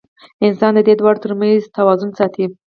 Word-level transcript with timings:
انسان 0.47 0.71
د 0.77 0.79
دې 0.87 0.93
دواړو 0.99 1.21
تر 1.23 1.31
منځ 1.39 1.61
توازن 1.77 2.09
ساتي. 2.19 2.45